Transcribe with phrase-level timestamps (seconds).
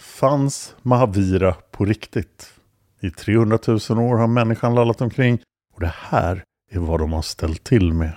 [0.00, 2.52] Fanns Mahavira på riktigt?
[3.00, 5.38] I 300 000 år har människan lallat omkring
[5.74, 8.16] och det här är vad de har ställt till med.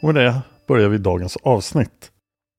[0.00, 2.10] Och med det börjar vi dagens avsnitt.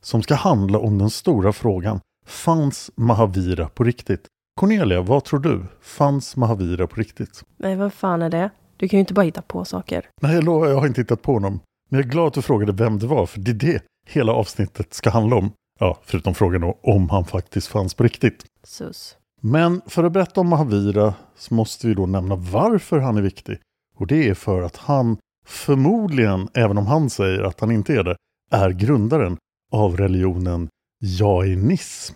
[0.02, 2.00] Som ska handla om den stora frågan.
[2.26, 4.28] Fanns Mahavira på riktigt?
[4.60, 5.64] Cornelia, vad tror du?
[5.82, 7.44] Fanns Mahavira på riktigt?
[7.58, 8.50] Nej, vad fan är det?
[8.78, 10.10] Du kan ju inte bara hitta på saker.
[10.22, 11.60] Nej, jag lovar, jag har inte hittat på honom.
[11.90, 14.34] Men jag är glad att du frågade vem det var, för det är det hela
[14.34, 15.52] avsnittet ska handla om.
[15.80, 18.46] Ja, förutom frågan då, om han faktiskt fanns på riktigt.
[18.64, 19.16] Sus.
[19.42, 23.60] Men för att berätta om Mahavira så måste vi då nämna varför han är viktig.
[23.96, 25.18] Och det är för att han
[25.50, 28.16] förmodligen, även om han säger att han inte är det,
[28.52, 29.38] är grundaren
[29.72, 30.70] av religionen
[31.02, 32.16] jainism.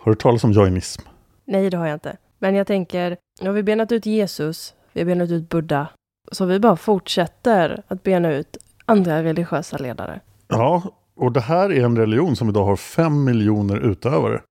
[0.00, 1.02] Har du talat om jainism?
[1.44, 2.16] Nej, det har jag inte.
[2.38, 5.88] Men jag tänker, nu har vi benat ut Jesus, vi har benat ut Buddha.
[6.32, 10.20] Så vi bara fortsätter att bena ut andra religiösa ledare.
[10.48, 10.82] Ja,
[11.16, 14.42] och det här är en religion som idag har fem miljoner utövare.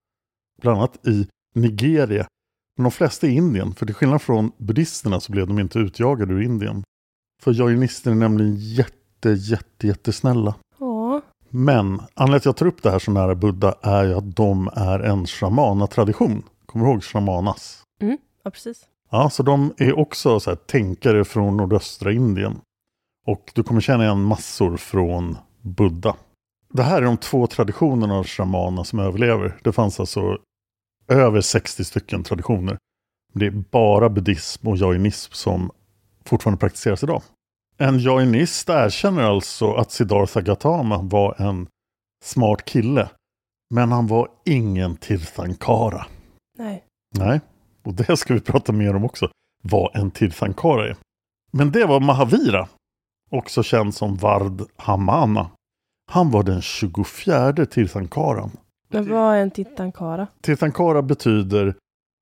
[0.61, 2.27] Bland annat i Nigeria.
[2.77, 6.33] Men de flesta i Indien, för till skillnad från buddhisterna så blev de inte utjagade
[6.33, 6.83] ur Indien.
[7.41, 10.55] För jainister är nämligen jätte, jätte, jättesnälla.
[10.79, 14.13] Ja, Men anledningen till att jag tar upp det här så nära Buddha är ju
[14.13, 16.43] att de är en shamana-tradition.
[16.65, 17.83] Kommer du ihåg shamanas?
[18.43, 18.85] ja precis.
[19.09, 22.59] Ja, så de är också så här, tänkare från nordöstra Indien.
[23.27, 26.15] Och du kommer känna igen massor från Buddha.
[26.73, 29.57] Det här är de två traditionerna av shamaner som överlever.
[29.63, 30.37] Det fanns alltså
[31.07, 32.77] över 60 stycken traditioner.
[33.33, 35.71] Det är bara buddhism och jainism som
[36.25, 37.21] fortfarande praktiseras idag.
[37.77, 41.67] En jainist erkänner alltså att Siddhartha Gautama var en
[42.23, 43.09] smart kille.
[43.73, 46.05] Men han var ingen Tirthankara.
[46.57, 46.83] Nej.
[47.15, 47.41] Nej,
[47.83, 49.29] och det ska vi prata mer om också.
[49.63, 50.95] Vad en Tirthankara är.
[51.51, 52.67] Men det var Mahavira,
[53.29, 55.49] också känd som Vard Hamana.
[56.11, 58.51] Han var den 24 Tirthankaran.
[58.89, 60.27] Men vad är en Titankara?
[60.41, 61.75] Tirthankara betyder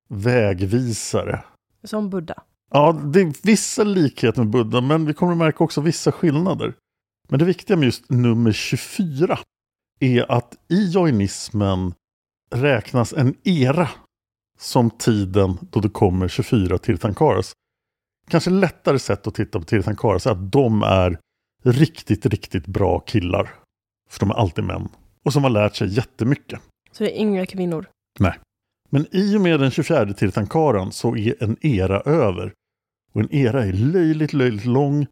[0.10, 1.44] vägvisare.
[1.84, 2.44] Som Buddha.
[2.69, 6.74] Ja, det är vissa likheter med Buddha, men vi kommer att märka också vissa skillnader.
[7.30, 9.40] Men det viktiga med just nummer 24
[10.00, 11.94] är att i jainismen
[12.52, 13.90] räknas en era
[14.59, 17.53] som tiden då det kommer 24 Tirthankaras.
[18.28, 21.19] Kanske lättare sätt att titta på Tirthankaras är att de är
[21.63, 23.50] riktigt, riktigt bra killar.
[24.09, 24.90] För de är alltid män.
[25.25, 26.59] Och som har lärt sig jättemycket.
[26.91, 27.86] Så det är inga kvinnor.
[28.19, 28.40] Nej.
[28.90, 32.53] Men i och med den 24 Tirthankaran så är en era över.
[33.14, 35.08] Och en era är löjligt, löjligt lång.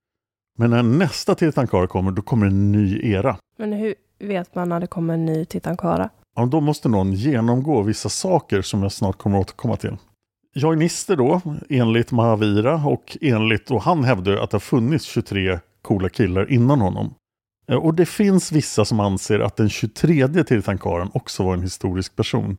[0.58, 3.38] Men när nästa Tirthankara kommer, då kommer en ny era.
[3.58, 6.10] Men hur vet man när det kommer en ny Titankara?
[6.36, 9.98] Ja, då måste någon genomgå vissa saker som jag snart kommer att återkomma till.
[10.56, 16.10] Jainister då, enligt Mahavira och enligt, och han hävdar att det har funnits 23 coola
[16.10, 17.14] killar innan honom.
[17.68, 22.16] Eh, Och det finns vissa som anser att den 23 Tirthankaran också var en historisk
[22.16, 22.58] person.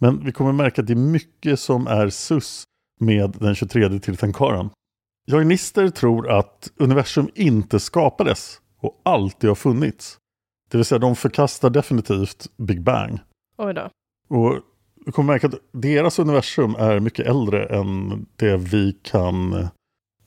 [0.00, 2.64] Men vi kommer märka att det är mycket som är sus
[3.00, 4.70] med den 23 Tirthankaran.
[5.30, 10.18] Jainister tror att universum inte skapades och alltid har funnits.
[10.70, 13.18] Det vill säga de förkastar definitivt Big Bang.
[13.56, 13.90] Oj då.
[14.28, 14.56] Och
[15.06, 19.68] vi kommer märka att deras universum är mycket äldre än det vi kan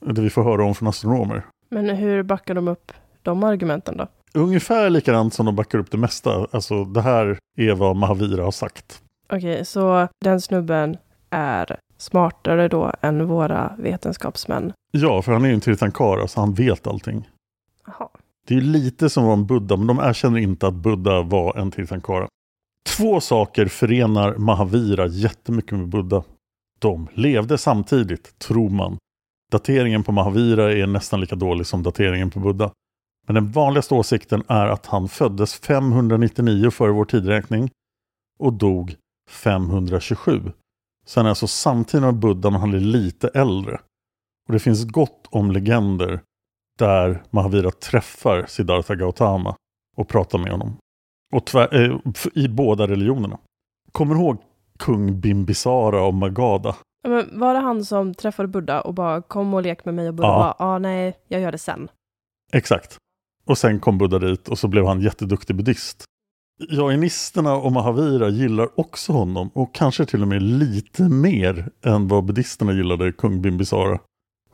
[0.06, 1.46] det vi får höra om från astronomer.
[1.68, 4.06] Men hur backar de upp de argumenten då?
[4.34, 6.46] Ungefär likadant som de backar upp det mesta.
[6.50, 9.02] Alltså det här är vad Mahavira har sagt.
[9.28, 10.96] Okej, så den snubben
[11.30, 14.72] är smartare då än våra vetenskapsmän.
[14.90, 17.28] Ja, för han är ju en Tirthankara så han vet allting.
[17.86, 18.08] Jaha.
[18.46, 22.28] Det är lite som om Buddha, men de erkänner inte att Buddha var en Tirthankara.
[22.96, 26.22] Två saker förenar Mahavira jättemycket med Buddha.
[26.78, 28.96] De levde samtidigt, tror man.
[29.52, 32.70] Dateringen på Mahavira är nästan lika dålig som dateringen på Buddha.
[33.26, 37.70] Men den vanligaste åsikten är att han föddes 599 före vår tidräkning
[38.38, 38.96] och dog
[39.30, 40.52] 527.
[41.06, 43.80] Så han är alltså samtidigt med Buddha men han är lite äldre.
[44.48, 46.20] Och det finns gott om legender
[46.78, 49.56] där Mahavira träffar Siddhartha Gautama
[49.96, 50.76] och pratar med honom.
[51.32, 51.98] Och tvär, eh,
[52.34, 53.38] I båda religionerna.
[53.92, 54.38] Kommer du ihåg
[54.78, 56.74] kung Bimbisara och Magadha?
[57.02, 60.08] Ja, Men var det han som träffade Buddha och bara kom och lek med mig
[60.08, 60.38] och Buddha Ja.
[60.58, 61.88] bara, ah, nej, jag gör det sen.
[62.52, 62.96] Exakt.
[63.44, 66.04] Och sen kom Buddha dit och så blev han jätteduktig buddhist.
[66.58, 72.24] Jainisterna och Mahavira gillar också honom och kanske till och med lite mer än vad
[72.24, 74.00] buddhisterna gillade kung Bimbisara.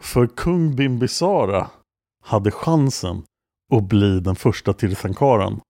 [0.00, 1.70] För kung Bimbisara
[2.24, 3.22] hade chansen
[3.72, 5.60] att bli den första Tirthankaran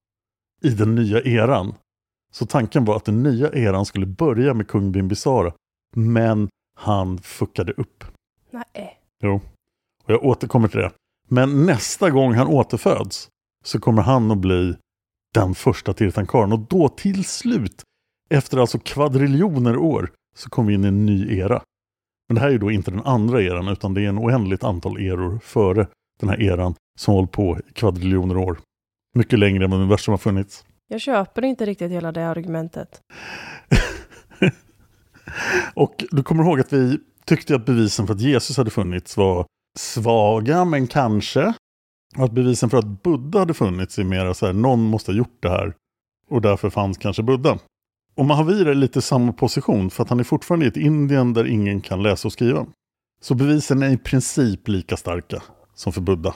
[0.61, 1.73] i den nya eran.
[2.31, 5.53] Så tanken var att den nya eran skulle börja med kung Bimbisara.
[5.95, 8.03] Men han fuckade upp.
[8.51, 8.99] Nej.
[9.23, 9.41] Jo,
[10.03, 10.91] och jag återkommer till det.
[11.27, 13.29] Men nästa gång han återföds
[13.65, 14.75] så kommer han att bli
[15.33, 16.51] den första Tirthankaren.
[16.51, 17.83] Och då till slut,
[18.29, 21.61] efter alltså kvadriljoner år, så kommer vi in i en ny era.
[22.27, 24.97] Men det här är då inte den andra eran, utan det är en oändligt antal
[24.97, 25.87] eror före
[26.19, 28.59] den här eran som hållit på i kvadriljoner år.
[29.15, 30.65] Mycket längre än vad universum har funnits.
[30.87, 33.01] Jag köper inte riktigt hela det argumentet.
[35.73, 39.45] Och du kommer ihåg att vi tyckte att bevisen för att Jesus hade funnits var
[39.79, 41.53] svaga, men kanske.
[42.15, 45.37] Att bevisen för att Buddha hade funnits är mera så här, någon måste ha gjort
[45.39, 45.73] det här.
[46.29, 47.59] Och därför fanns kanske Buddha.
[48.15, 51.47] Och Mahavira är lite samma position, för att han är fortfarande i ett Indien där
[51.47, 52.65] ingen kan läsa och skriva.
[53.21, 56.33] Så bevisen är i princip lika starka som för Buddha.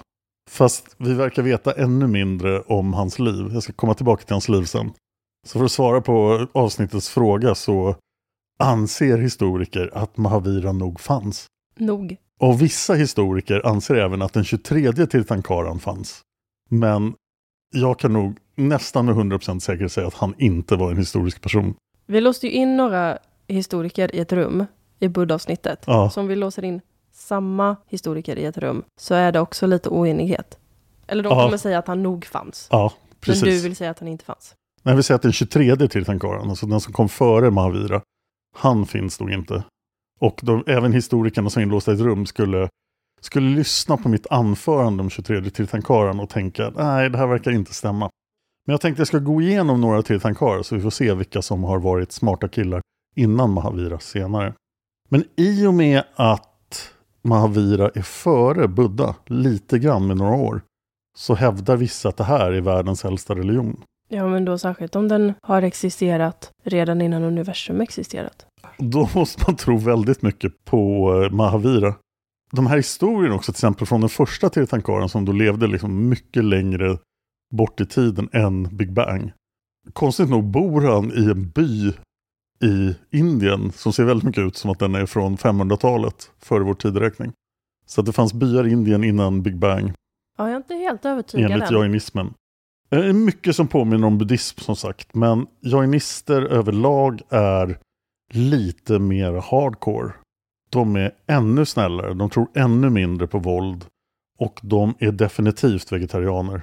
[0.50, 3.50] Fast vi verkar veta ännu mindre om hans liv.
[3.54, 4.92] Jag ska komma tillbaka till hans liv sen.
[5.46, 7.96] Så för att svara på avsnittets fråga så
[8.60, 11.46] anser historiker att Mahavira nog fanns.
[11.78, 12.18] Nog.
[12.39, 16.21] Och vissa historiker anser även att den 23 Tirthankaran fanns.
[16.69, 17.13] Men
[17.75, 21.75] jag kan nog nästan med 100% säkerhet säga att han inte var en historisk person.
[22.06, 24.65] Vi låste ju in några historiker i ett rum
[25.00, 25.83] i Buddha-avsnittet.
[25.88, 26.09] Ja.
[26.09, 26.81] Så om vi låser in
[27.12, 30.57] samma historiker i ett rum så är det också lite oenighet.
[31.07, 31.45] Eller de Ja.
[31.45, 32.68] kommer säga att han nog fanns.
[32.71, 33.44] Ja, precis.
[33.44, 34.56] Men du vill säga att han inte fanns.
[34.83, 38.01] Jag vill säga att den 23 Tirthankaran, alltså den som kom före Mahavira,
[38.56, 39.63] han finns nog inte.
[40.24, 42.70] Och de, även historikerna som är inlåsta i ett rum skulle,
[43.22, 47.74] skulle lyssna på mitt anförande om 23 Tirthankaran och tänka nej, det här verkar inte
[47.74, 48.10] stämma.
[48.66, 51.64] Men jag tänkte jag ska gå igenom några Tirthankarar så vi får se vilka som
[51.64, 52.81] har varit smarta killar
[53.16, 54.54] innan Mahavira senare.
[55.10, 60.62] Men i och med att Mahavira är före Buddha, lite grann med några år,
[61.18, 63.84] så hävdar vissa att det här är världens äldsta religion.
[64.10, 68.46] Ja, men då särskilt om den har existerat redan innan universum existerat.
[68.78, 71.96] Då måste man tro väldigt mycket på eh, Mahavira.
[72.52, 76.44] De här historierna också, till exempel från den första Tirthankaran som då levde liksom mycket
[76.44, 76.98] längre
[77.54, 79.31] bort i tiden än Big Bang.
[79.94, 81.94] Konstigt nog bor han i en by
[82.64, 86.74] i Indien som ser väldigt mycket ut som att den är från 500-talet före vår
[86.74, 87.31] tideräkning.
[87.86, 89.94] Så att det fanns byar i Indien innan Big Bang
[90.38, 91.78] Ja, jag är inte helt övertygad enligt än.
[91.78, 92.34] jainismen.
[92.89, 97.80] Det är mycket som påminner om buddhism som sagt, men jainister överlag är
[98.36, 100.13] lite mer hardcore.
[100.70, 103.86] De är ännu snällare, de tror ännu mindre på våld
[104.40, 106.62] och de är definitivt vegetarianer.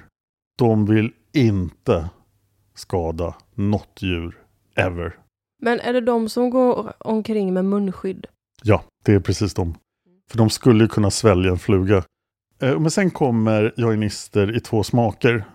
[0.57, 2.09] De vill inte
[2.75, 4.37] skada något djur,
[4.75, 5.17] ever.
[5.61, 8.27] Men är det de som går omkring med munskydd?
[8.63, 9.75] Ja, det är precis de.
[10.31, 12.03] För de skulle ju kunna svälja en fluga.
[12.61, 15.45] Eh, Men sen kommer jainister i två smaker.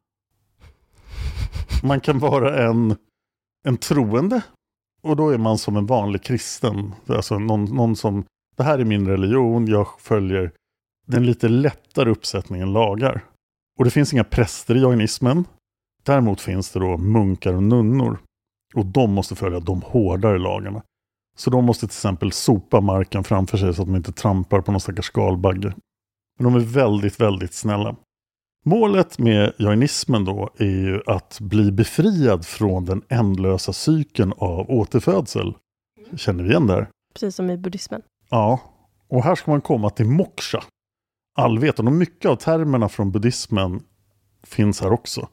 [1.83, 2.97] Man kan vara en,
[3.65, 4.43] en troende.
[5.07, 6.95] Och då är man som en vanlig kristen.
[7.07, 8.25] Alltså någon, någon som,
[8.57, 10.53] det här är min religion, jag följer
[11.07, 13.25] den lite lättare uppsättningen lagar.
[13.79, 15.45] Och det finns inga präster i jainismen.
[16.03, 18.19] Däremot finns det då munkar och nunnor.
[18.75, 20.83] Och de måste följa de hårdare lagarna.
[21.37, 24.73] Så de måste till exempel sopa marken framför sig så att de inte trampar på
[24.73, 25.75] någon stackars skalbagge.
[26.39, 27.97] Men de är väldigt, väldigt snälla.
[28.69, 35.55] Målet med jainismen då är ju att bli befriad från den ändlösa cykeln av återfödsel.
[36.17, 36.89] Känner vi igen det här?
[37.15, 38.03] Precis som i buddhismen.
[38.31, 38.61] Ja,
[39.09, 40.65] och här ska man komma till moksha.
[41.39, 43.83] Allvetan och mycket av termerna från buddhismen
[44.43, 45.29] finns här också.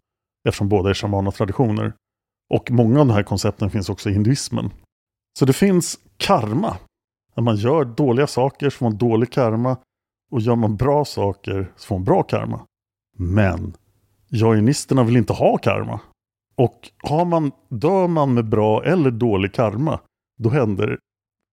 [0.47, 1.93] Eftersom båda är shamana-traditioner.
[2.53, 4.69] Och många av de här koncepten finns också i hinduismen.
[5.39, 6.77] Så det finns karma.
[7.35, 9.77] När man gör dåliga saker så får man dålig karma.
[10.31, 12.65] Och gör man bra saker så får man bra karma.
[13.17, 13.73] Men
[14.29, 15.99] joinisterna vill inte ha karma.
[16.55, 19.99] Och har man, dör man med bra eller dålig karma,
[20.39, 20.99] då händer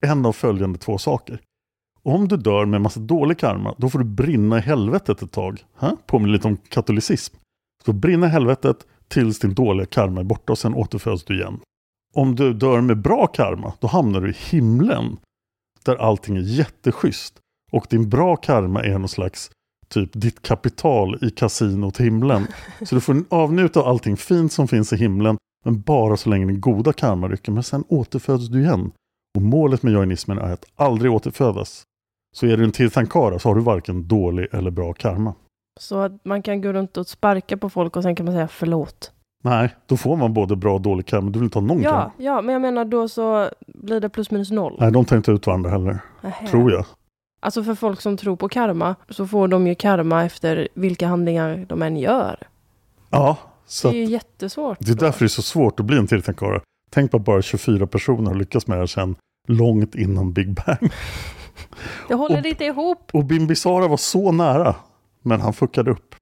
[0.06, 1.40] en av följande två saker.
[2.02, 5.64] Om du dör med massa dålig karma, då får du brinna i helvetet ett tag.
[5.74, 5.96] Ha?
[6.06, 7.36] Påminner lite om katolicism.
[7.84, 11.60] Så brinna i helvetet tills din dåliga karma är borta och sen återföds du igen.
[12.14, 15.16] Om du dör med bra karma, då hamnar du i himlen.
[15.84, 17.38] Där allting är jätteschysst.
[17.72, 19.50] Och din bra karma är någon slags
[19.90, 22.46] typ ditt kapital i kasinot himlen.
[22.82, 26.46] Så du får avnjuta av allting fint som finns i himlen, men bara så länge
[26.46, 27.52] din goda karma rycker.
[27.52, 28.90] Men sen återföds du igen.
[29.36, 31.82] Och målet med jainismen är att aldrig återfödas.
[32.36, 35.34] Så är du en tirthankara så har du varken dålig eller bra karma.
[35.80, 38.48] Så att man kan gå runt och sparka på folk och sen kan man säga
[38.48, 39.12] förlåt.
[39.44, 41.30] Nej, då får man både bra och dålig karma.
[41.30, 42.12] Du vill inte ha någon Ja, karma.
[42.18, 44.76] ja, men jag menar då så blir det plus minus noll.
[44.80, 45.98] Nej, de tar inte ut varandra heller.
[46.20, 46.46] Nähä.
[46.46, 46.84] Tror jag.
[47.40, 51.66] Alltså för folk som tror på karma så får de ju karma efter vilka handlingar
[51.68, 52.48] de än gör.
[53.10, 54.78] Ja, så det är ju jättesvårt.
[54.80, 56.60] det är därför det är så svårt att bli en tirthankara.
[56.90, 59.16] Tänk på att bara 24 personer har lyckats med det här sedan
[59.48, 60.78] långt innan Big Bang.
[62.08, 63.10] Det håller Och- inte ihop.
[63.12, 64.74] Och Bimbisara var så nära,
[65.22, 66.14] men han fuckade upp.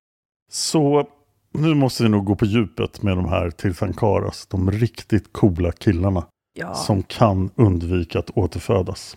[0.52, 1.08] Så
[1.52, 6.24] nu måste vi nog gå på djupet med de här Tirthankaras, de riktigt coola killarna
[6.58, 6.74] Ja.
[6.74, 9.16] som kan undvika att återfödas.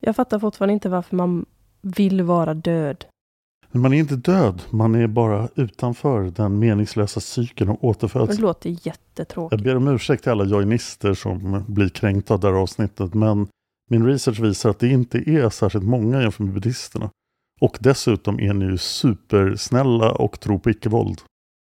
[0.00, 1.46] Jag fattar fortfarande inte varför man
[1.82, 3.04] vill vara död.
[3.72, 8.40] Man är inte död, man är bara utanför den meningslösa cykeln av Det återfödsel.
[8.40, 9.62] låter Jag jättetråkigt.
[9.62, 13.48] ber om ursäkt till alla joinister som blir kränkta av det här avsnittet, men
[13.90, 17.10] min research visar att det inte är särskilt många jämfört med buddhisterna.
[17.60, 21.18] Och dessutom är ni ju supersnälla och tror på icke-våld.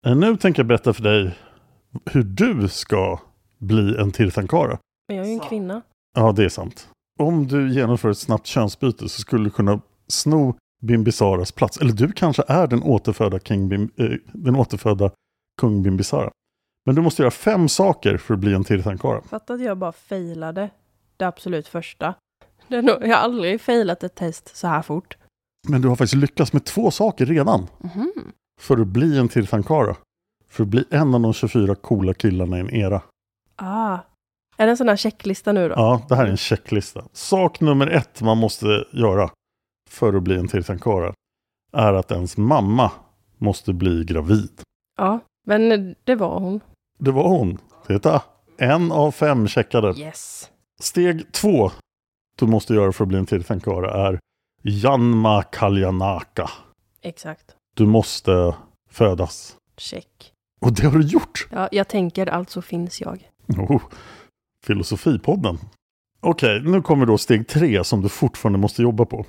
[0.07, 1.35] Eh, Nu tänker jag berätta för dig
[2.11, 3.21] hur du ska
[3.59, 4.79] bli en tirthankara.
[5.09, 5.83] Men jag är ju en kvinna.
[6.17, 6.89] Ja, det är sant.
[7.19, 11.79] Om du genomför ett snabbt könsbyte så skulle du kunna sno Bimbisaras plats.
[11.79, 15.11] Eller du kanske är den återfödda, King Bim, eh, den återfödda
[15.61, 16.31] kung Bimbisara.
[16.87, 19.23] Men du måste göra fem saker för att bli en tirthankara.
[19.23, 20.71] Fatta att jag bara failade
[21.17, 22.15] det absolut första.
[22.69, 25.17] Jag har aldrig failat ett test så här fort.
[25.69, 27.67] Men du har faktiskt lyckats med två saker redan.
[27.81, 28.13] Mhm.
[28.61, 29.97] För att bli en Tirthankara.
[30.49, 33.03] För att bli en av de 24 coola killarna i en era.
[33.57, 33.99] Ah.
[34.57, 35.75] Är det en sån här checklista nu då?
[35.75, 37.05] Ja, det här är en checklista.
[37.13, 39.31] Sak nummer ett man måste göra
[39.91, 41.15] för att bli en Tirthankara
[41.73, 42.91] är att ens mamma
[43.39, 44.61] måste bli gravid.
[44.97, 46.61] Ja, men det var hon.
[46.99, 47.59] Det var hon.
[47.87, 48.23] Titta,
[48.59, 49.95] en av fem checkade.
[49.99, 50.51] Yes.
[50.81, 51.71] Steg två
[52.39, 54.19] du måste göra för att bli en Tirthankara är
[54.63, 56.51] Janma Kalyanaka.
[57.03, 57.57] Exakt.
[57.77, 58.55] Du måste
[58.91, 59.57] födas.
[59.77, 60.33] Check.
[60.61, 61.49] Och det har du gjort!
[61.51, 63.31] Ja, jag tänker alltså finns jag.
[63.49, 63.83] Oh,
[64.65, 65.59] filosofipodden.
[66.21, 69.27] Okej, nu kommer då steg tre som du fortfarande måste jobba på.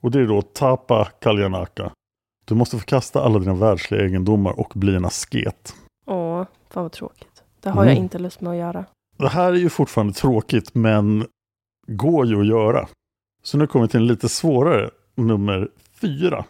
[0.00, 1.92] Och det är då Tapa Kalyanaka.
[2.44, 5.74] Du måste förkasta alla dina världsliga egendomar och bli en asket.
[6.06, 7.42] Åh, fan vad tråkigt.
[7.60, 8.02] Det har jag Mm.
[8.04, 8.84] inte lust med att göra.
[9.16, 11.26] Det här är ju fortfarande tråkigt men
[11.86, 12.88] går ju att göra.
[13.42, 15.68] Så nu kommer vi till en lite svårare, nummer
[16.00, 16.44] fyra.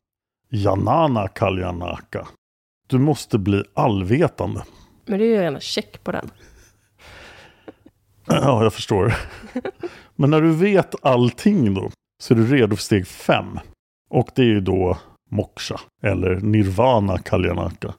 [0.49, 2.29] Janana Kalyanaka.
[2.87, 4.63] Du måste bli allvetande.
[5.07, 6.31] Men det är ju redan check på den.
[8.27, 9.15] Ja, jag förstår.
[10.17, 11.91] Men när du vet allting då,
[12.23, 13.59] så är du redo för steg fem.
[14.11, 14.99] Och det är ju då
[15.31, 17.95] moksha, eller nirvana kalyanaka.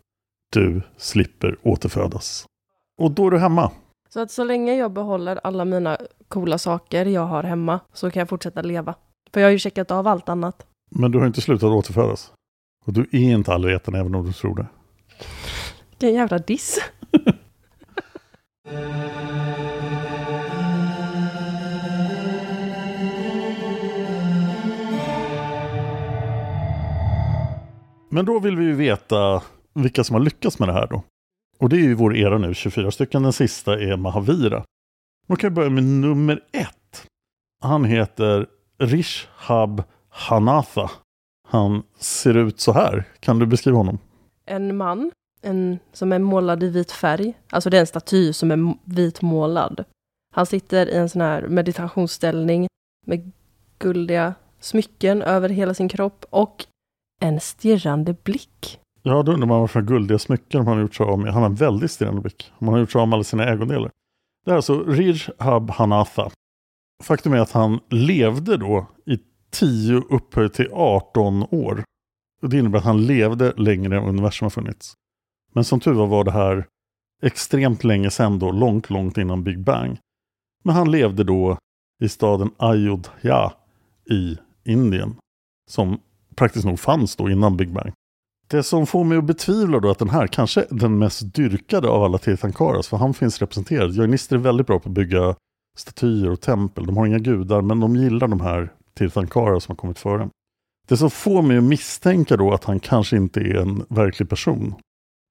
[0.53, 2.45] Du slipper återfödas.
[3.01, 3.71] Och då är du hemma.
[4.09, 8.19] Så att så länge jag behåller alla mina coola saker jag har hemma så kan
[8.19, 8.95] jag fortsätta leva.
[9.33, 10.65] För jag har ju checkat av allt annat.
[10.91, 12.31] Men du har inte slutat återfödas.
[12.85, 14.67] Och du är inte allvetande även om du tror det.
[15.91, 16.79] Vilken jävla diss.
[28.15, 29.43] Men då vill vi ju veta
[29.73, 31.03] vilka som har lyckats med det här då.
[31.59, 33.23] Och det är ju vår era nu, 24 stycken.
[33.23, 34.63] Den sista är Mahavira.
[35.27, 37.07] Man kan börja med nummer ett.
[37.61, 40.91] Han heter Rishab Hanatha.
[41.47, 43.03] Han ser ut så här.
[43.19, 43.97] Kan du beskriva honom?
[44.45, 47.33] En man en, som är målad i vit färg.
[47.49, 49.83] Alltså det är en staty som är vitmålad.
[50.33, 52.67] Han sitter i en sån här meditationsställning
[53.05, 53.31] med
[53.79, 56.65] guldiga smycken över hela sin kropp och
[57.27, 58.79] en stirrande blick.
[59.03, 61.33] Ja, då undrar man varför guldiga smycken han har gjort sig av med.
[61.33, 62.51] Han har en väldigt stirrande blick.
[62.59, 63.91] Han har gjort sig av med alla sina ägodelar.
[64.45, 66.29] Det är alltså Rishab Hanatha.
[67.03, 69.19] Faktum är att han levde då i
[69.51, 71.83] 10 upphöjt till 18 år.
[72.41, 74.93] Och det innebär att han levde längre än universum har funnits.
[75.53, 76.67] Men som tur var var det här
[77.23, 79.97] extremt länge sedan då, långt, långt innan Big Bang.
[80.63, 81.57] Men han levde då
[82.03, 83.53] i staden Ayodhya
[84.09, 85.15] i Indien.
[85.69, 85.99] Som
[86.35, 87.93] praktiskt nog fanns då innan Big Bang.
[88.47, 91.89] Det som får mig att betvivla då att den här kanske är den mest dyrkade
[91.89, 93.91] av alla Tirthankaras, för han finns representerad.
[93.91, 95.35] Jainister är väldigt bra på att bygga
[95.77, 96.85] statyer och tempel.
[96.85, 100.29] De har inga gudar, men de gillar de här Tirthankara som har kommit före.
[100.87, 104.75] Det som får mig att misstänka då att han kanske inte är en verklig person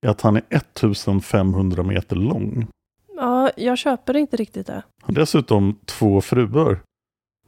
[0.07, 2.67] är att han är 1500 meter lång.
[3.17, 4.83] Ja, jag köper inte riktigt det.
[5.03, 6.81] Han har dessutom två fruar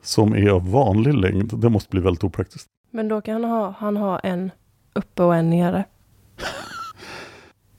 [0.03, 1.59] som är av vanlig längd.
[1.59, 2.67] Det måste bli väldigt opraktiskt.
[2.91, 4.51] Men då kan han ha, han ha en
[4.95, 5.85] uppe och en nere.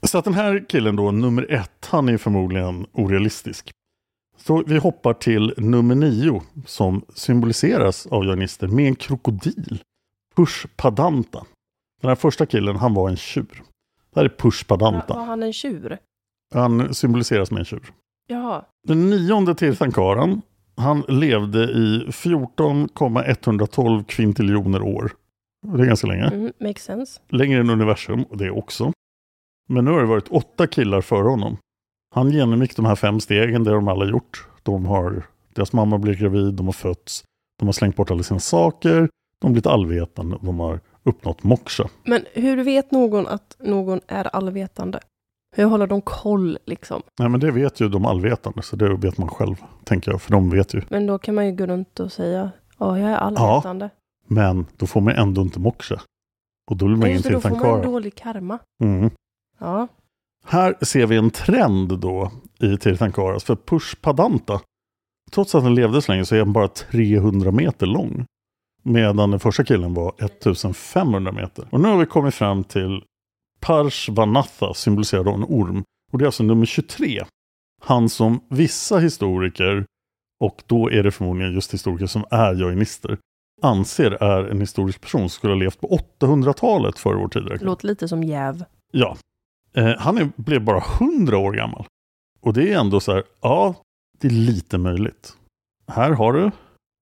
[0.02, 3.70] Så att den här killen då, nummer ett, han är förmodligen orealistisk.
[4.36, 9.82] Så vi hoppar till nummer nio som symboliseras av jainister med en krokodil.
[10.36, 11.44] Pushpadanta.
[12.00, 13.62] Den här första killen, han var en tjur.
[14.14, 15.14] Det här är Pushpadanta.
[15.14, 15.98] Var han en tjur?
[16.54, 17.92] Han symboliseras med en tjur.
[18.26, 18.64] Jaha.
[18.88, 20.42] Den nionde Tirthankaran,
[20.78, 25.12] han levde i 14,112 kvintiljoner år.
[25.66, 26.24] Det är ganska länge.
[26.24, 27.20] Mm, makes sense.
[27.28, 28.92] Längre än universum, och det också.
[29.68, 31.56] Men nu har det varit åtta killar före honom.
[32.14, 34.46] Han genomgick de här fem stegen, det har de alla gjort.
[34.62, 37.24] De har, deras mamma blev gravid, de har fötts,
[37.58, 39.08] de har slängt bort alla sina saker,
[39.40, 41.88] de har blivit allvetande, de har uppnått moksha.
[42.04, 45.00] Men hur vet någon att någon är allvetande?
[45.58, 47.02] Hur håller de koll liksom?
[47.18, 50.32] Nej men det vet ju de allvetande, så det vet man själv, tänker jag, för
[50.32, 50.82] de vet ju.
[50.88, 53.90] Men då kan man ju gå runt och säga, ja jag är allvetande.
[54.26, 56.00] Men då får man ändå inte moksha.
[56.70, 58.58] Och då blir man Nej, ingen så då får man en dålig karma.
[58.82, 59.10] Mm.
[59.58, 59.88] Ja.
[60.44, 63.44] Här ser vi en trend då i Tirthankaras.
[63.44, 64.60] För Pushpadanta,
[65.30, 68.26] trots att han levde så länge så är han bara 300 meter lång.
[68.82, 71.68] Medan den första killen var 1500 meter.
[71.70, 73.02] Och nu har vi kommit fram till
[73.60, 75.84] Parshvanatha, symboliserad av en orm.
[76.12, 77.24] Och det är alltså nummer 23.
[77.80, 79.86] Han som vissa historiker,
[80.40, 83.18] och då är det förmodligen just historiker som är jainister,
[83.62, 87.62] anser är en historisk person som skulle ha levt på 800-talet före vår tid.
[87.62, 88.64] Låter lite som jäv.
[88.92, 89.16] Ja.
[89.72, 91.86] Eh, han är, blev bara 100 år gammal.
[92.40, 93.74] Och det är ändå så här, ja,
[94.18, 95.36] det är lite möjligt.
[95.86, 96.50] Här har du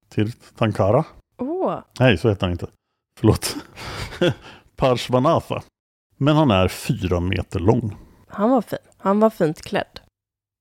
[0.09, 1.05] Tirthankara.
[1.37, 2.67] Åh, Nej, så heter han inte.
[3.21, 3.57] Förlåt.
[4.77, 5.63] Parshvanatha.
[6.17, 7.97] Men han är fyra meter lång.
[8.29, 8.79] han var fin.
[8.99, 10.01] Han var fint klädd.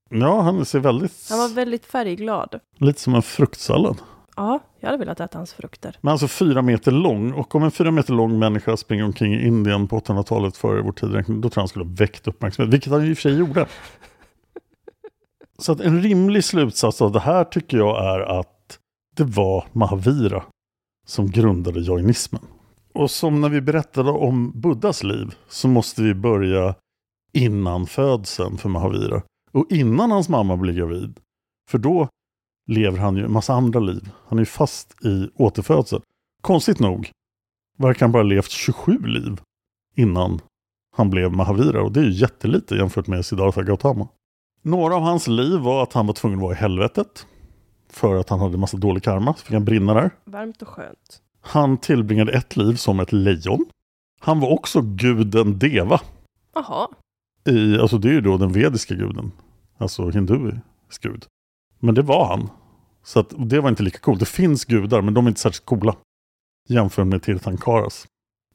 [0.09, 1.27] Ja, han ser väldigt...
[1.29, 2.59] Han var väldigt färgglad.
[2.77, 3.97] Lite som en fruktsallad.
[4.35, 5.97] Ja, jag hade velat äta hans frukter.
[6.01, 7.31] Men alltså fyra meter lång.
[7.33, 10.91] Och om en fyra meter lång människa springer omkring i Indien på 800-talet före vår
[10.91, 12.73] tidräkning, då tror jag han skulle ha väckt uppmärksamhet.
[12.73, 13.65] Vilket han i och för sig gjorde.
[15.59, 18.79] Så att en rimlig slutsats av det här tycker jag är att
[19.15, 20.43] det var Mahavira
[21.05, 22.41] som grundade jainismen.
[22.95, 26.75] Och som när vi berättade om Buddhas liv så måste vi börja
[27.33, 29.21] innan födseln för Mahavira.
[29.51, 31.19] Och innan hans mamma blir gravid.
[31.69, 32.07] För då
[32.67, 34.09] lever han ju en massa andra liv.
[34.27, 36.01] Han är ju fast i återfödsel.
[36.41, 37.11] Konstigt nog
[37.77, 39.41] verkar han bara levt 27 liv
[39.95, 40.41] innan
[40.95, 41.83] han blev Mahavira.
[41.83, 44.07] Och det är ju jättelite jämfört med Siddhartha Gautama.
[44.61, 47.27] Några av hans liv var att han var tvungen att vara i helvetet.
[47.89, 49.33] För att han hade massa dålig karma.
[49.33, 50.11] Så fick han brinna där.
[50.25, 51.21] Varmt och skönt.
[51.47, 53.65] Han tillbringade ett liv som ett lejon.
[54.19, 56.01] Han var också guden Deva.
[56.53, 56.87] Jaha.
[57.45, 59.31] I, alltså det är ju då den vediska guden.
[59.77, 61.25] Alltså hinduisk gud.
[61.79, 62.49] Men det var han.
[63.03, 64.19] Så att det var inte lika coolt.
[64.19, 65.95] Det finns gudar men de är inte särskilt coola.
[66.69, 68.07] Jämfört med Tirthankaras.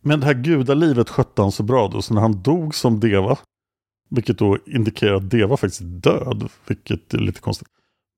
[0.03, 2.03] Men det här gudalivet skötte han så bra då.
[2.03, 3.39] Så när han dog som Deva.
[4.09, 6.49] Vilket då indikerar att Deva faktiskt är död.
[6.67, 7.69] Vilket är lite konstigt.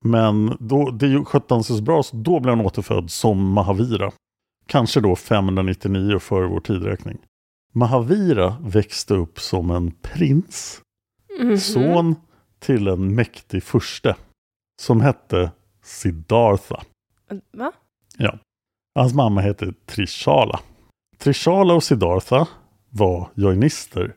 [0.05, 4.11] Men då, det skötte han sig så bra så då blev han återfödd som Mahavira.
[4.65, 7.17] Kanske då 599 före vår tidräkning.
[7.73, 10.81] Mahavira växte upp som en prins.
[11.39, 11.57] Mhm.
[11.57, 12.15] Son
[12.59, 14.15] till en mäktig furste.
[14.81, 15.51] Som hette
[15.83, 16.83] Siddhartha.
[17.51, 17.71] Va?
[18.17, 18.37] Ja.
[18.95, 20.59] Hans mamma hette Trishala.
[21.17, 22.47] Trishala och Siddhartha
[22.89, 24.15] var jainister.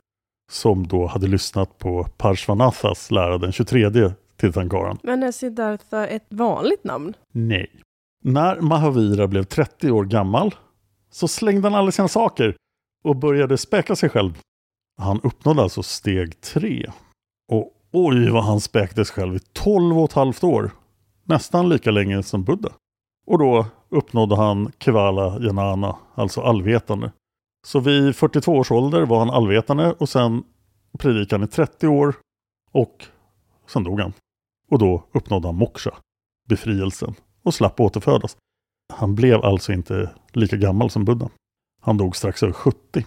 [0.52, 4.98] Som då hade lyssnat på Parshvanathas lära, den 23 Tirthankaran.
[5.02, 7.14] Men är Siddhartha ett vanligt namn?
[7.32, 7.70] Nej.
[8.28, 10.54] När Mahavira blev 30 år gammal
[11.10, 12.56] så slängde han alla sina saker
[13.04, 14.38] och började späka sig själv.
[14.98, 16.90] Han uppnådde alltså steg 3.
[17.52, 20.70] Och oj vad han späkte sig själv i 12 och ett halvt år.
[21.24, 22.68] Nästan lika länge som Buddha.
[23.26, 27.12] Och då uppnådde han Kevala Janana, alltså allvetande.
[27.66, 30.44] Så vid 42 års ålder var han allvetande och sen
[30.98, 32.14] predikade han i 30 år
[32.72, 33.04] och
[33.66, 34.12] sen dog han.
[34.70, 35.94] Och då uppnådde han moksha,
[36.48, 37.14] befrielsen,
[37.46, 38.36] och slapp återfödas.
[38.94, 41.28] Han blev alltså inte lika gammal som Buddha.
[41.82, 43.06] Han dog strax över 70.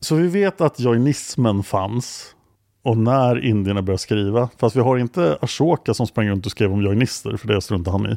[0.00, 2.36] Så vi vet att jainismen fanns
[2.82, 6.72] och när indierna började skriva, fast vi har inte Ashoka som sprang runt och skrev
[6.72, 8.16] om jainister, för det struntar han i.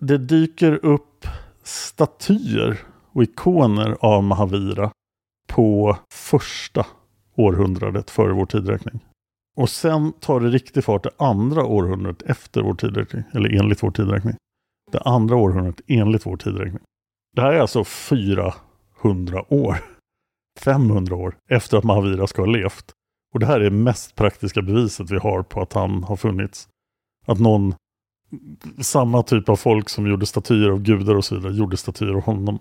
[0.00, 1.26] Det dyker upp
[1.62, 2.78] statyer
[3.12, 4.90] och ikoner av Mahavira
[5.48, 6.86] på första
[7.36, 9.00] århundradet före vår tidräkning.
[9.56, 13.90] Och sen tar det riktig fart det andra århundradet efter vår tidräkning, eller enligt vår
[13.90, 14.34] tidräkning.
[14.92, 16.82] Det andra århundradet enligt vår tidräkning.
[17.36, 18.54] Det här är alltså 400
[19.48, 19.76] år,
[20.60, 22.92] 500 år efter att Mahavira ska ha levt.
[23.34, 26.68] Och det här är det mest praktiska beviset vi har på att han har funnits.
[27.26, 27.74] Att någon,
[28.80, 32.22] samma typ av folk som gjorde statyer av gudar och så vidare, gjorde statyer av
[32.22, 32.58] honom.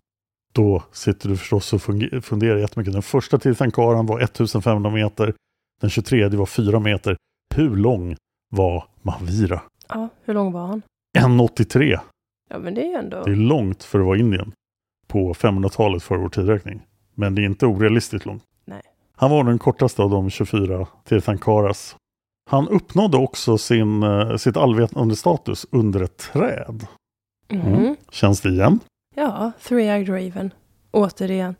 [0.53, 1.81] Då sitter du förstås och
[2.23, 2.93] funderar jättemycket.
[2.93, 5.33] Den första Tirthankaran var 1500 meter.
[5.81, 7.17] Den 23 var 4 meter.
[7.55, 8.15] Hur lång
[8.49, 9.61] var Mahavira?
[9.87, 10.81] Ja, hur lång var han?
[11.17, 11.99] 1,83.
[12.51, 13.23] Ja, men det är ändå...
[13.23, 14.51] Det är långt för att vara Indien
[15.07, 16.81] på 500-talet för vår tidräkning.
[17.15, 18.43] Men det är inte orealistiskt långt.
[18.65, 18.81] Nej.
[19.15, 21.95] Han var den kortaste av de 24 Tirthankaras.
[22.49, 26.87] Han uppnådde också sin, eh, sitt allvetande status under ett träd.
[27.49, 27.73] Mhm.
[27.73, 27.95] Mm.
[28.11, 28.79] Känns det igen?
[29.15, 30.53] Ja, Three-Eyed Raven.
[30.91, 31.55] Återigen.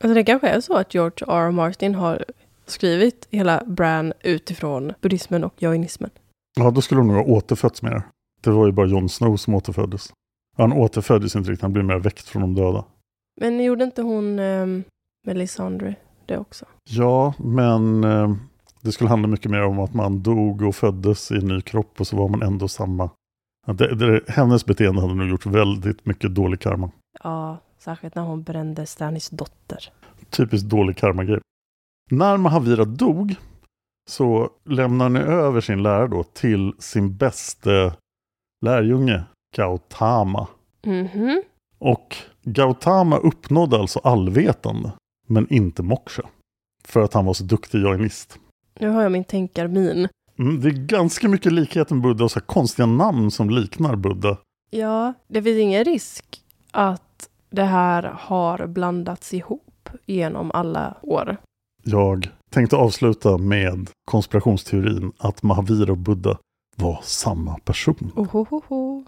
[0.00, 1.46] Alltså det kanske är så att George R.
[1.46, 1.50] R.
[1.50, 2.24] Martin har
[2.66, 6.10] skrivit hela Bran utifrån buddhismen och jainismen.
[6.56, 8.02] Ja, då skulle hon nog ha återfötts mer.
[8.40, 10.12] Det var ju bara Jon Snow som återföddes.
[10.56, 12.84] Han återföddes inte riktigt, han blev mer väckt från de döda.
[13.40, 14.84] Men gjorde inte hon um,
[15.26, 16.64] Melisandre det också?
[16.90, 18.34] Ja, men eh,
[18.80, 22.00] det skulle handla mycket mer om att man dog och föddes i en ny kropp
[22.00, 23.10] och så var man ändå samma.
[23.66, 26.90] Det, det, hennes beteende hade nog gjort väldigt mycket dålig karma.
[27.22, 29.92] Ja, särskilt när hon brände Stannis dotter.
[30.30, 31.40] Typiskt dålig karma-grej.
[32.10, 33.34] När Mahavira dog
[34.10, 37.94] så lämnar ni över sin lära då till sin bäste
[38.64, 40.46] lärjunge Gautama.
[40.86, 41.42] Mhm.
[41.78, 44.92] Och Gautama uppnådde alltså allvetande,
[45.28, 46.22] men inte moksha.
[46.84, 48.38] För att han var så duktig jainist.
[48.80, 50.08] Nu har jag min tänkarmin.
[50.38, 54.36] Mm, det är ganska mycket likhet med Buddha och så konstiga namn som liknar Buddha.
[54.70, 61.36] Ja, det finns ingen risk att det här har blandats ihop genom alla år.
[61.82, 66.38] Jag tänkte avsluta med konspirationsteorin att Mahavira och Buddha
[66.76, 68.12] var samma person.
[68.16, 69.04] Ohohoho.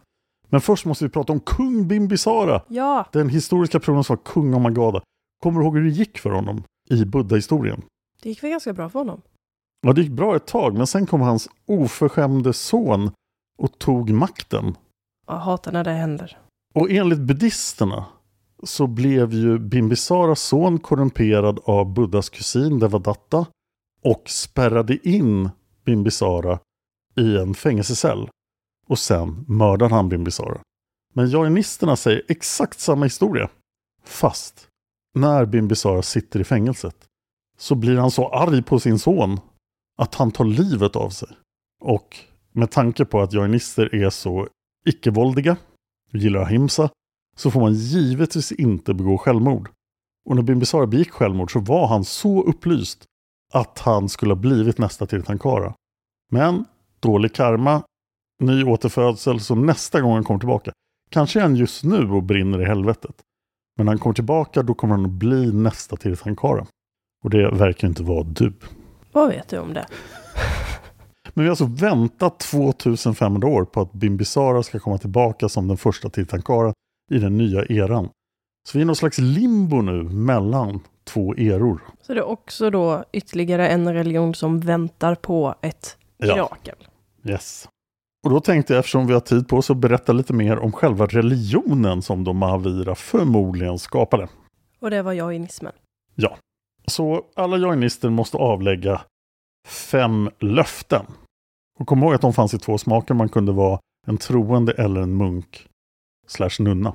[0.48, 2.62] Men först måste vi prata om kung Bimbisara.
[2.68, 5.00] Ja, Den historiska personen som var kung av Magadha.
[5.42, 7.82] Kommer du ihåg hur det gick för honom i Buddha-historien?
[8.22, 9.20] det gick väl ganska bra för honom.
[9.86, 13.10] Ja, det gick bra ett tag, men sen kom hans oförskämde son
[13.58, 14.74] och tog makten.
[15.26, 16.38] Jag hatar när det händer.
[16.74, 18.04] Och enligt buddhisterna
[18.62, 23.46] så blev ju Bimbisaras son korrumperad av Buddhas kusin Devadatta
[24.02, 25.50] och spärrade in
[25.84, 26.58] Bimbisara
[27.16, 28.28] i en fängelsecell.
[28.88, 30.60] Och sen mördar han Bimbisara.
[31.14, 33.48] Men jainisterna säger exakt samma historia.
[34.04, 34.68] Fast
[35.14, 36.96] när Bimbisara sitter i fängelset
[37.58, 39.40] så blir han så arg på sin son
[39.98, 41.28] att han tar livet av sig.
[41.80, 42.16] Och
[42.52, 44.48] med tanke på att jainister är så
[44.86, 45.56] icke-våldiga,
[46.12, 46.90] gillar ahimsa,
[47.36, 49.70] så får man givetvis inte begå självmord.
[50.28, 53.04] Och när Bimbisara begick självmord så var han så upplyst
[53.52, 55.74] att han skulle ha blivit nästa Tirthankara.
[56.30, 56.64] Men
[57.00, 57.82] dålig karma,
[58.40, 60.72] ny återfödsel, så nästa gång han kommer tillbaka,
[61.10, 63.14] kanske är han just nu och brinner i helvetet.
[63.76, 66.66] Men när han kommer tillbaka då kommer han att bli nästa Tirthankara.
[67.24, 68.52] Och det verkar inte vara du.
[69.12, 69.86] Vad vet du om det?
[71.34, 75.76] Men vi har alltså väntat 2500 år på att Bimbisara ska komma tillbaka som den
[75.76, 76.72] första Tirthankara
[77.10, 78.08] i den nya eran.
[78.68, 81.80] Så vi är i någon slags limbo nu mellan två eror.
[82.02, 86.26] Så det är också då ytterligare en religion som väntar på ett Ja.
[86.34, 86.76] mirakel.
[87.24, 87.68] Yes.
[88.26, 90.72] Och då tänkte jag, eftersom vi har tid på oss, att berätta lite mer om
[90.72, 94.28] själva religionen som då Mahavira förmodligen skapade.
[94.80, 95.72] Och det var jainismen.
[96.14, 96.36] Ja.
[96.86, 99.00] Så alla jainister måste avlägga
[99.66, 101.06] fem löften.
[101.78, 103.14] Och kom ihåg att de fanns i två smaker.
[103.14, 105.68] Man kunde vara en troende eller en munk
[106.26, 106.94] slash nunna.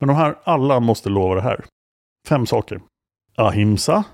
[0.00, 1.64] Men de här alla måste lova det här.
[2.28, 2.80] Fem saker.
[3.36, 4.04] Ahimsa,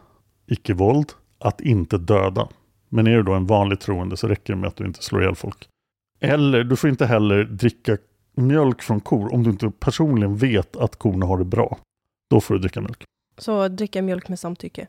[0.47, 2.49] icke-våld, att inte döda.
[2.89, 5.23] Men är du då en vanlig troende så räcker det med att du inte slår
[5.23, 5.69] ihjäl folk.
[6.23, 7.99] Eller du får inte heller dricka
[8.35, 11.79] mjölk från kor om du inte personligen vet att korna har det bra.
[12.31, 13.05] Då får du dricka mjölk.
[13.39, 14.87] Så dricka mjölk med samtycke.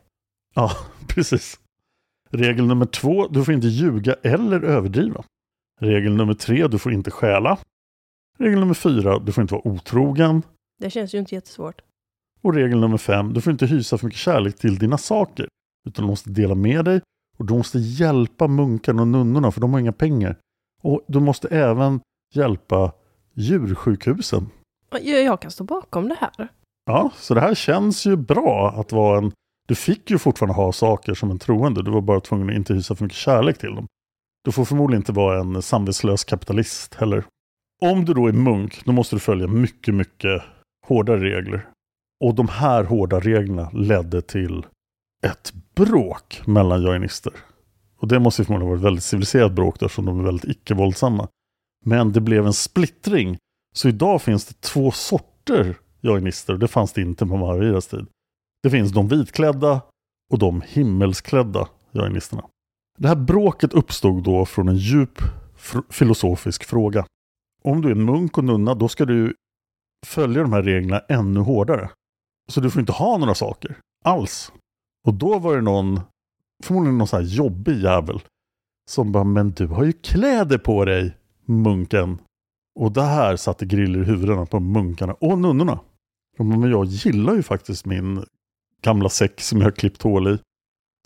[0.54, 0.70] Ja,
[1.08, 1.60] precis.
[2.30, 5.24] Regel nummer två, du får inte ljuga eller överdriva.
[5.80, 7.58] Regel nummer tre, du får inte stjäla.
[8.38, 10.42] Regel nummer fyra, du får inte vara otrogen.
[10.78, 11.80] Det känns ju inte jättesvårt.
[12.40, 15.48] Och regel nummer fem, du får inte hysa för mycket kärlek till dina saker.
[15.88, 17.00] Utan du måste dela med dig
[17.38, 20.36] och du måste hjälpa munkarna och nunnorna för de har inga pengar.
[20.84, 22.00] Och du måste även
[22.34, 22.92] hjälpa
[23.34, 24.50] djursjukhusen.
[24.90, 26.48] Jag, jag kan stå bakom det här.
[26.86, 29.32] Ja, så det här känns ju bra att vara en...
[29.68, 32.74] Du fick ju fortfarande ha saker som en troende, du var bara tvungen att inte
[32.74, 33.86] hysa för mycket kärlek till dem.
[34.44, 37.24] Du får förmodligen inte vara en samvetslös kapitalist heller.
[37.82, 40.42] Om du då är munk, då måste du följa mycket, mycket
[40.86, 41.68] hårdare regler.
[42.24, 44.66] Och de här hårda reglerna ledde till
[45.26, 47.32] ett bråk mellan joinister.
[48.04, 50.50] Och det måste ju förmodligen varit ett väldigt civiliserat bråk då, eftersom de är väldigt
[50.50, 51.28] icke-våldsamma.
[51.84, 53.38] Men det blev en splittring.
[53.74, 58.06] Så idag finns det två sorter jainister och det fanns det inte på Mahaviras tid.
[58.62, 59.80] Det finns de vitklädda
[60.32, 62.44] och de himmelsklädda jainisterna.
[62.98, 65.18] Det här bråket uppstod då från en djup
[65.90, 67.06] filosofisk fråga.
[67.62, 69.34] Om du är en munk och nunna då ska du
[70.06, 71.90] följa de här reglerna ännu hårdare.
[72.48, 74.52] Så du får inte ha några saker alls.
[75.06, 76.00] Och då var det någon,
[76.64, 78.20] förmodligen någon så här jobbig jävel,
[78.90, 82.18] som bara, men du har ju kläder på dig, munken.
[82.80, 85.80] Och det här satte griller i huvudena på munkarna och nunnorna.
[86.38, 88.24] Men jag gillar ju faktiskt min
[88.82, 90.38] gamla säck som jag har klippt hål i.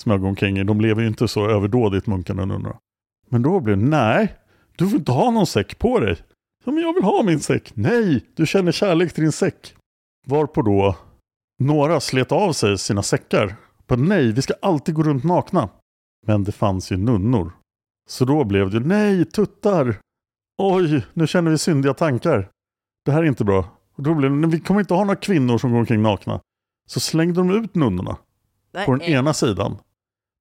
[0.02, 0.64] Som jag går omkring i.
[0.64, 2.78] De lever ju inte så överdådigt munkarna och nunnorna.
[3.28, 4.34] Men då blev det, nej,
[4.76, 6.16] du får inte ha någon säck på dig.
[6.64, 7.72] Ja, men jag vill ha min säck.
[7.74, 9.74] Nej, du känner kärlek till din säck.
[10.26, 10.96] Varpå då
[11.58, 13.56] några slet av sig sina säckar.
[13.88, 15.68] På nej, vi ska alltid gå runt nakna.
[16.26, 17.52] Men det fanns ju nunnor.
[18.08, 20.00] Så då blev det nej, tuttar.
[20.58, 22.50] Oj, nu känner vi syndiga tankar.
[23.04, 23.64] Det här är inte bra.
[23.94, 26.40] Och då blev det, vi kommer inte ha några kvinnor som går omkring nakna.
[26.88, 28.16] Så slängde de ut nunnorna.
[28.72, 28.86] Nej.
[28.86, 29.78] På den ena sidan.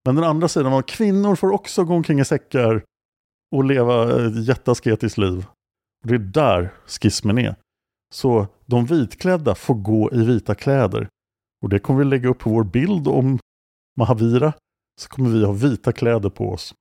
[0.05, 2.83] Men den andra sidan var kvinnor får också gå omkring i säckar
[3.51, 5.45] och leva ett jätteasketiskt liv.
[6.03, 7.55] Och det är där skismen är.
[8.13, 11.10] Så de vitklädda får gå i vita kläder.
[11.63, 13.39] Och det kommer vi lägga upp på vår bild om
[13.97, 14.53] Mahavira.
[15.01, 16.73] Så kommer vi ha vita kläder på oss.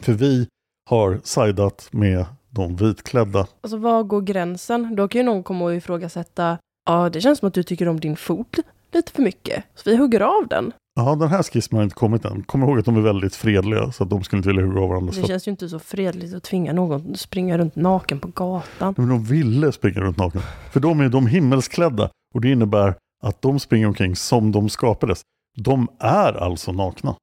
[0.00, 0.48] För vi
[0.90, 3.46] har sidat med de vitklädda.
[3.60, 4.96] Alltså var går gränsen?
[4.96, 6.58] Då kan ju någon komma och ifrågasätta.
[6.86, 8.56] Ja, det känns som att du tycker om din fot
[8.92, 9.64] lite för mycket.
[9.74, 10.72] Så vi hugger av den.
[10.94, 12.42] Ja, den här skissen har inte kommit än.
[12.42, 14.88] Kom ihåg att de är väldigt fredliga så att de skulle inte vilja hugga av
[14.88, 15.12] varandra.
[15.16, 18.94] Det känns ju inte så fredligt att tvinga någon att springa runt naken på gatan.
[18.96, 20.40] Men de ville springa runt naken.
[20.70, 25.22] För de är de himmelsklädda och det innebär att de springer omkring som de skapades.
[25.56, 27.16] De är alltså nakna.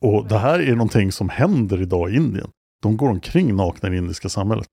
[0.00, 2.50] Och det här är någonting som händer idag i Indien.
[2.82, 4.66] De går omkring nakna i det indiska samhället.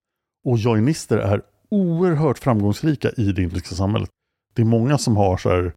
[0.45, 4.09] Och joinister är oerhört framgångsrika i det indiska samhället.
[4.53, 5.73] Det är många som har så här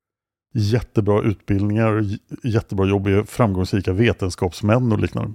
[0.54, 2.04] jättebra utbildningar,
[2.42, 5.34] jättebra jobb, är framgångsrika vetenskapsmän och liknande.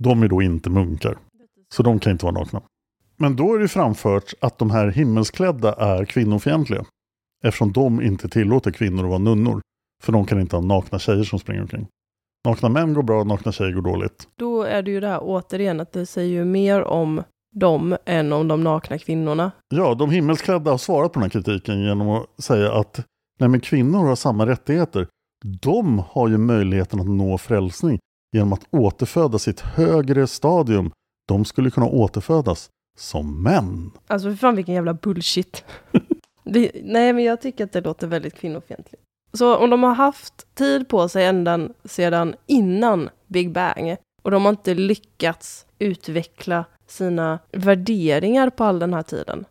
[0.00, 1.18] De är då inte munkar.
[1.74, 2.62] Så de kan inte vara nakna.
[3.16, 6.84] Men då är det framfört att de här himmelsklädda är kvinnofientliga.
[7.42, 9.60] Eftersom de inte tillåter kvinnor att vara nunnor.
[10.02, 11.86] För de kan inte ha nakna tjejer som springer omkring.
[12.48, 14.28] Nakna män går bra, nakna tjejer går dåligt.
[14.36, 17.22] Då är det ju det här återigen att det säger ju mer om
[17.54, 19.52] dem än om de nakna kvinnorna.
[19.74, 23.06] Ja, de himmelsklädda har svarat på den här kritiken genom att säga att
[23.40, 25.06] Nej, men kvinnor har samma rättigheter.
[25.44, 27.98] De har ju möjligheten att nå frälsning
[28.32, 30.90] genom att återföda sitt högre stadium.
[31.28, 33.90] De skulle kunna återfödas som män.
[34.06, 35.64] Alltså för fan vilken jävla bullshit.
[36.44, 39.02] det, nej, men jag tycker att det låter väldigt kvinnofientligt.
[39.32, 44.42] Så om de har haft tid på sig ända sedan innan Big Bang och de
[44.42, 49.44] har inte lyckats utveckla sina värderingar på all den här tiden.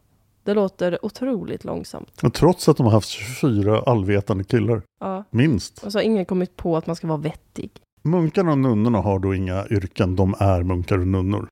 [0.44, 2.24] Det låter otroligt långsamt.
[2.24, 4.82] Och trots att de har haft 24 allvetande killar.
[5.00, 5.24] Ja.
[5.30, 5.84] Minst.
[5.84, 7.72] Och så har ingen kommit på att man ska vara vettig.
[8.04, 10.16] Munkarna och nunnorna har då inga yrken.
[10.16, 11.48] De är munkar och nunnor.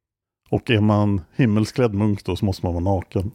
[0.50, 3.32] Och är man himmelsklädd munk då så måste man vara naken.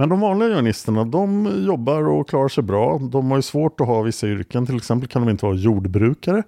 [0.00, 2.98] Men de vanliga joinisterna, de jobbar och klarar sig bra.
[2.98, 4.66] De har ju svårt att ha vissa yrken.
[4.66, 6.42] Till exempel kan de inte vara jordbrukare.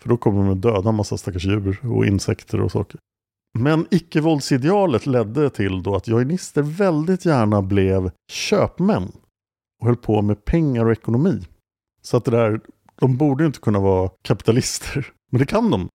[0.00, 3.00] För då kommer de att döda en massa stackars djur och insekter och saker.
[3.58, 9.12] Men icke-våldsidealet ledde till då att joinister väldigt gärna blev köpmän
[9.80, 11.42] och höll på med pengar och ekonomi.
[12.02, 12.60] Så att det där,
[13.00, 15.88] de borde inte kunna vara kapitalister, men det kan de.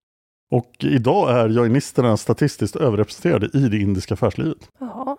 [0.51, 4.69] Och idag är joinisterna statistiskt överrepresenterade i det indiska affärslivet.
[4.79, 5.17] Jaha.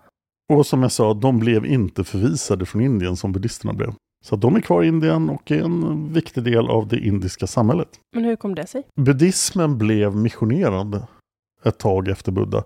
[0.49, 3.93] Och som jag sa, de blev inte förvisade från Indien som buddhisterna blev.
[4.25, 7.89] Så de är kvar i Indien och är en viktig del av det indiska samhället.
[8.15, 8.83] Men hur kom det sig?
[8.95, 11.07] Buddhismen blev missionerande
[11.63, 12.63] ett tag efter Buddha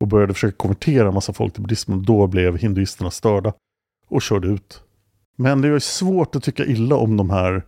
[0.00, 2.02] och började försöka konvertera en massa folk till buddhismen.
[2.02, 3.52] Då blev hinduisterna störda
[4.08, 4.82] och körde ut.
[5.36, 7.62] Men det är svårt att tycka illa om de här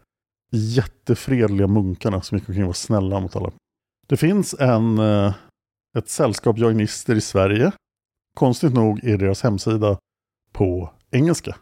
[0.53, 3.51] jättefredliga munkarna som gick omkring och var snälla mot alla.
[4.07, 5.35] Det finns en, eh,
[5.99, 7.73] ett sällskap joinister i Sverige.
[8.37, 9.99] Konstigt nog är deras hemsida
[10.53, 11.57] på engelska.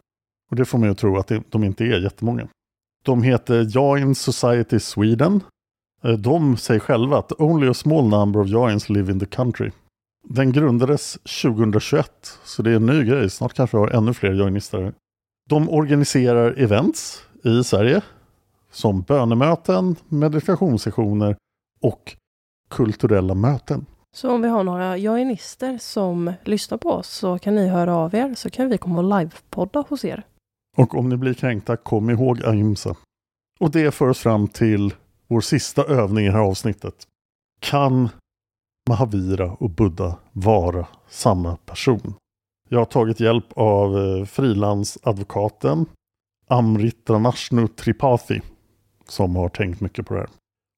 [0.49, 2.47] Och det får mig att tro att de inte är jättemånga.
[3.05, 5.43] De heter Join Society Sweden
[6.03, 9.71] eh, de säger själva att only a small number of joins live in the country.
[10.23, 13.29] Den grundades 2021, så det är en ny grej.
[13.29, 14.93] Snart kanske vi har ännu fler joinister.
[15.49, 18.01] De organiserar events i Sverige
[18.71, 21.35] som bönemöten, meditationssessioner
[21.81, 22.15] och
[22.69, 23.85] kulturella möten.
[24.15, 28.15] Så om vi har några joinister som lyssnar på oss så kan ni höra av
[28.15, 30.23] er så kan vi komma och livepodda hos er.
[30.77, 32.95] Och om ni blir kränkta, kom ihåg ahimsa.
[33.59, 34.93] Och det för oss fram till
[35.27, 37.07] vår sista övning i det här avsnittet.
[37.59, 38.09] Kan
[38.89, 42.13] Mahavira och Buddha vara samma person?
[42.69, 45.85] Jag har tagit hjälp av eh, frilansadvokaten frilansadvokaten
[46.47, 48.41] Amritranashnu Tripathi
[49.07, 50.29] som har tänkt mycket på det här.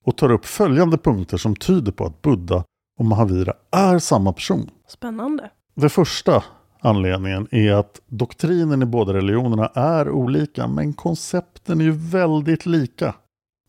[0.06, 2.63] Och tar upp följande punkter som tyder på att Buddha
[2.97, 4.69] och Mahavira är samma person.
[4.88, 5.51] Spännande.
[5.75, 6.43] Det första
[6.79, 13.15] anledningen är att doktrinen i båda religionerna är olika men koncepten är ju väldigt lika.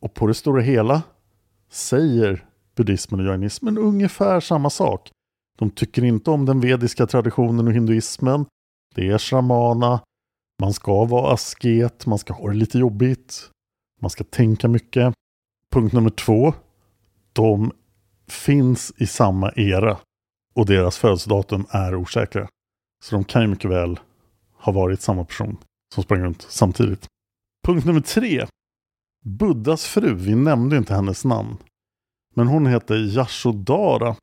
[0.01, 1.03] Och på det stora hela
[1.71, 2.45] säger
[2.77, 5.11] buddhismen och jainismen ungefär samma sak.
[5.59, 8.47] De tycker inte om den vediska traditionen och hinduismen.
[8.95, 10.01] Det är shramana.
[10.61, 13.51] Man ska vara asket, man ska ha det lite jobbigt.
[14.01, 15.14] Man ska tänka mycket.
[15.73, 16.55] Punkt nummer två.
[17.33, 17.73] De
[18.29, 19.99] finns i samma era
[20.55, 22.49] och deras födelsedatum är osäkra.
[23.05, 24.01] Så de kan ju mycket väl
[24.57, 25.57] ha varit samma person
[25.95, 27.07] som sprang runt samtidigt.
[27.67, 28.47] Punkt nummer tre.
[29.25, 31.57] Buddhas fru, vi nämnde inte hennes namn.
[32.35, 34.17] Men hon heter Yashodara.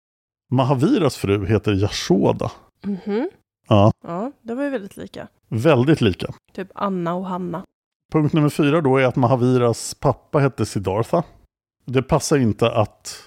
[0.52, 2.52] Mahaviras fru heter Yashoda.
[2.84, 3.30] Mhm.
[3.68, 5.28] Ja, Ja, det var ju väldigt lika.
[5.50, 6.34] väldigt lika.
[6.54, 7.64] Typ Anna och Hanna.
[8.14, 11.24] Punkt nummer fyra då är att Mahaviras pappa hette Siddhartha.
[11.86, 13.24] Det passar inte att,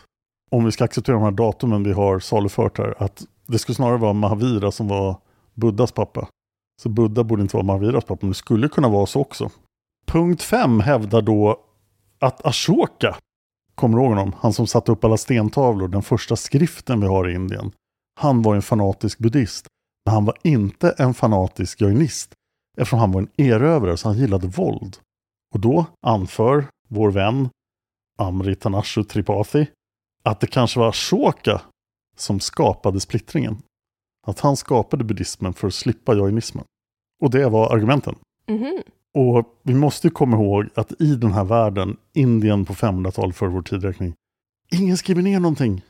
[0.51, 3.97] om vi ska acceptera de här datumen vi har salufört här, att det skulle snarare
[3.97, 5.17] vara Mahavira som var
[5.55, 6.29] Buddhas pappa.
[6.83, 9.51] Så Buddha borde inte vara Mahaviras pappa, men det skulle kunna vara så också.
[10.07, 11.61] Punkt 5 hävdar då
[12.19, 13.17] att Ashoka,
[13.75, 14.33] kommer du ihåg honom?
[14.39, 17.73] Han som satte upp alla stentavlor, den första skriften vi har i Indien.
[18.21, 19.67] Han var en fanatisk buddhist,
[20.07, 22.33] men han var inte en fanatisk jainist
[22.79, 24.97] eftersom han var en erövrare så han gillade våld.
[25.55, 27.49] Och då anför vår vän
[28.19, 29.67] Amritanashu Tripathi
[30.23, 31.61] att det kanske var Ashoka
[32.17, 33.63] som skapade splittringen.
[34.27, 36.65] Att han skapade buddhismen för att slippa jainismen.
[37.23, 38.15] Och det var argumenten.
[38.49, 38.83] Mhm.
[39.15, 43.47] Och vi måste ju komma ihåg att i den här världen, Indien på 500-talet för
[43.47, 44.15] vår tidräkning,
[44.71, 45.85] ingen skriver ner någonting.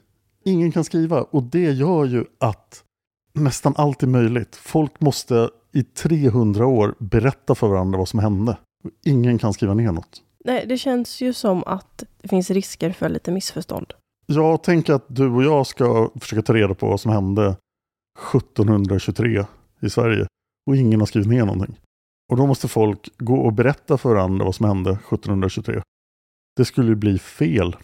[0.45, 2.85] Ingen kan skriva och det gör ju att
[3.33, 4.57] nästan allt är möjligt.
[4.57, 8.57] Folk måste i 300 år berätta för varandra vad som hände.
[8.85, 10.23] Och ingen kan skriva ner något.
[10.45, 13.95] Nej, det känns ju som att det finns risker för lite missförstånd.
[14.33, 17.57] Jag tänker att du och jag ska försöka ta reda på vad som hände
[18.35, 19.45] 1723
[19.81, 20.27] i Sverige.
[20.67, 21.77] Och ingen har skrivit ner någonting.
[22.31, 25.83] Och då måste folk gå och berätta för varandra vad som hände 1723.
[26.57, 27.77] Det skulle ju bli fel.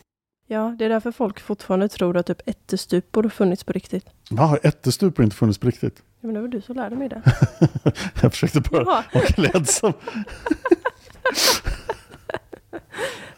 [0.46, 4.06] Ja, det är därför folk fortfarande tror att typ ättestupor har funnits på riktigt.
[4.30, 6.02] Va, ättestupor har inte funnits på riktigt.
[6.20, 7.22] Ja, men det var du som lärde mig det.
[8.22, 9.92] jag försökte bara vara klädsam.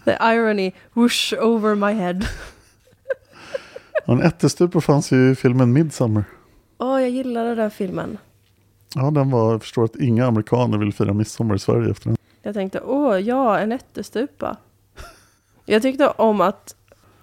[0.04, 2.26] The irony whoosh over my head.
[4.06, 6.24] Ja, En ättestupor fanns ju i filmen Midsummer.
[6.78, 8.18] Åh, jag gillade den filmen.
[8.94, 12.16] Ja, den var, jag förstår att inga amerikaner vill fira midsommar i Sverige efter den.
[12.42, 14.56] Jag tänkte, åh, ja, en ättestupa.
[15.64, 16.74] Jag tyckte om att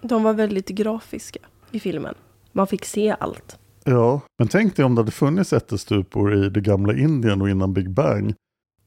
[0.02, 2.14] de var väldigt grafiska i filmen.
[2.52, 3.58] Man fick se allt.
[3.84, 7.72] Ja, men tänk dig om det hade funnits ättestupor i det gamla Indien och innan
[7.74, 8.34] Big Bang.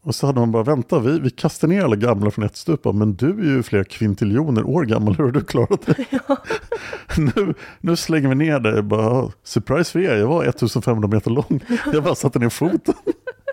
[0.07, 3.15] Och så hade man bara, vänta, vi, vi kastar ner alla gamla från ättestupan, men
[3.15, 5.95] du är ju flera kvintiljoner år gammal, hur har du klarat det?
[7.17, 11.59] nu, nu slänger vi ner dig, bara, surprise för er, jag var 1500 meter lång,
[11.93, 12.93] jag bara satte ner foten.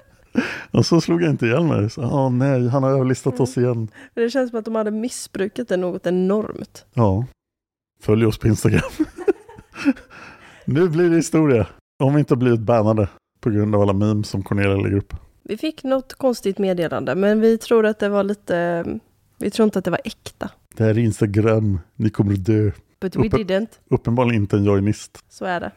[0.71, 3.88] och så slog jag inte ihjäl mig, så, ah, nej, han har överlistat oss igen.
[4.14, 6.87] Det känns som att de hade missbrukat det något enormt.
[6.95, 7.27] Ja,
[8.01, 8.90] följ oss på Instagram.
[10.64, 11.67] nu blir det historia,
[12.03, 13.09] om vi inte blivit bannade
[13.40, 15.14] på grund av alla memes som Cornelia lägger upp.
[15.45, 18.85] Vi fick något konstigt meddelande, men vi tror att det var lite...
[19.39, 20.51] Vi tror inte att det var äkta.
[20.77, 22.71] Det här är Instagram, ni kommer att dö.
[23.01, 23.69] But we Uppe- didn't.
[23.89, 25.19] Uppenbarligen inte en joinist.
[25.29, 25.71] Så är det.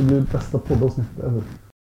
[0.00, 1.42] Det blir bästa poddavsnittet ever.